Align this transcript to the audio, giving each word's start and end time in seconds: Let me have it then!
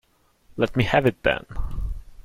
Let 0.57 0.75
me 0.75 0.83
have 0.85 1.05
it 1.05 1.21
then! 1.21 1.45